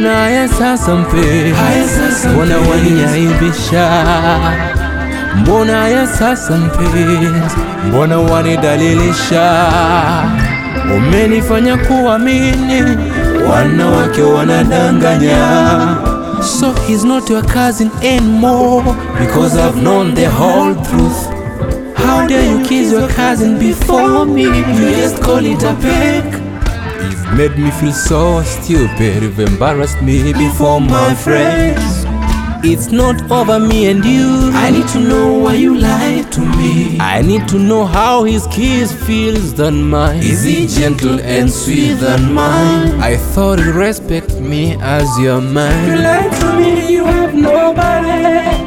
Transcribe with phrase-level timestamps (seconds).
[0.00, 2.70] Haya sasa mpenzi, Haya sasa mbona mpenzi.
[2.70, 3.90] waniaibisha?
[5.40, 6.84] Mbona haya sasa mpe,
[7.88, 9.64] mbona wanidalilisha?
[10.96, 12.82] Umenifanya kuamini
[13.52, 15.36] wanawake wanadanganya.
[16.42, 18.84] So he's not your cousin anymore
[19.20, 21.28] because I've known the whole truth.
[21.94, 24.42] How dare you kiss your cousin before me?
[24.42, 26.41] You just call it a prank.
[27.36, 29.22] Made me feel so stupid.
[29.22, 32.04] You've embarrassed me before my friends.
[32.64, 34.50] It's not over me and you.
[34.52, 36.98] I need to know why you lied to me.
[37.00, 40.18] I need to know how his kiss feels than mine.
[40.22, 43.00] Is he gentle and sweet than mine?
[43.00, 45.88] I thought you respect me as your man.
[45.88, 48.61] You lied to me, you have nobody.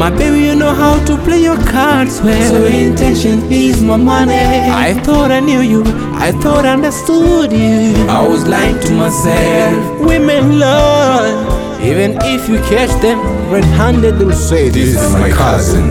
[0.00, 2.50] My baby, you know how to play your cards well.
[2.50, 4.32] So your intention is my money.
[4.32, 5.82] I thought I knew you.
[6.14, 8.06] I thought I understood you.
[8.08, 10.00] I was lying to myself.
[10.00, 11.78] Women lie.
[11.82, 13.18] Even if you catch them
[13.52, 15.90] red-handed, they'll say this is my cousin.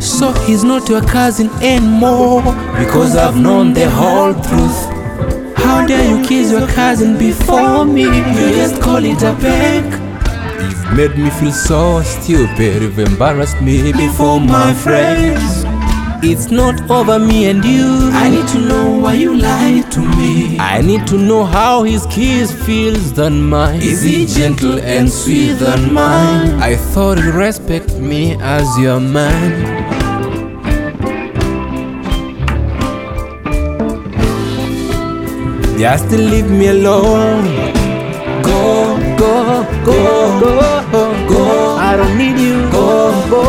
[0.00, 2.42] So he's not your cousin anymore
[2.78, 5.56] because I've known the whole truth.
[5.56, 8.04] How dare you kiss your cousin before me?
[8.04, 10.09] You just call it a prank.
[10.60, 12.82] You've made me feel so stupid.
[12.82, 15.64] You've embarrassed me before my friends.
[16.22, 18.10] It's not over me and you.
[18.12, 20.58] I need to know why you lied to me.
[20.58, 23.80] I need to know how his kiss feels than mine.
[23.80, 26.60] Is he gentle and sweet than mine?
[26.60, 29.88] I thought you respect me as your man.
[35.78, 37.69] Just leave me alone.
[39.90, 41.76] Go, Go, go.
[41.76, 42.70] I don't need you.
[42.70, 43.10] Go.
[43.30, 43.42] go,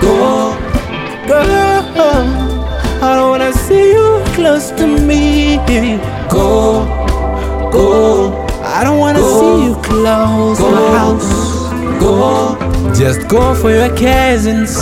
[0.00, 0.56] go.
[1.28, 1.40] go.
[3.00, 5.56] I don't wanna see you close to me.
[6.30, 6.84] Go,
[7.72, 9.40] go, I don't wanna Go.
[9.40, 10.70] see you close Go.
[10.70, 11.30] my house.
[12.00, 12.56] go.
[12.94, 14.76] Just go for your cousins.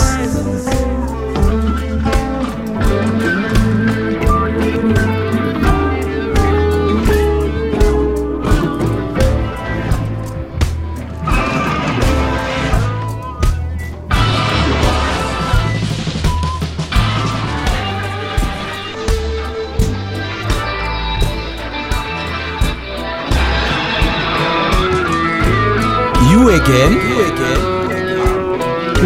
[26.67, 26.93] Again?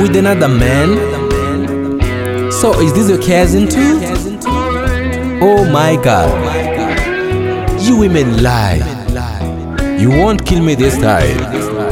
[0.01, 0.89] With another man?
[2.51, 3.99] So is this your cousin too?
[5.41, 6.31] Oh my god.
[7.81, 8.79] You women lie.
[9.99, 11.90] You won't kill me this time.